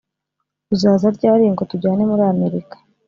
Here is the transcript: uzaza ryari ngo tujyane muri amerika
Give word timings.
uzaza 0.73 1.07
ryari 1.17 1.45
ngo 1.53 1.63
tujyane 1.71 2.01
muri 2.09 2.23
amerika 2.33 2.75